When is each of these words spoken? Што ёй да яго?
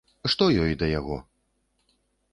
Што 0.33 0.47
ёй 0.63 0.73
да 0.79 0.89
яго? 0.99 1.21